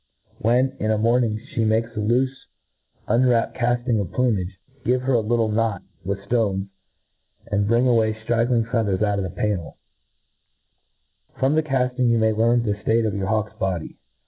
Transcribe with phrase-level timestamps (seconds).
[0.43, 2.47] /When, in a mornings flic makes a loofe
[3.07, 6.69] un wrapped cafl:ing of plumage, give her a ^ttle knot, with (tones,
[7.51, 9.75] to brmg away ftraggliiig feathers out of the panneL
[11.39, 13.99] From the cafl:ing, you may learn the ftate of your hawk's body.